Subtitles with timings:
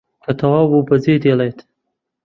[0.23, 1.59] کە تەواو بوو بەجێ دێڵێت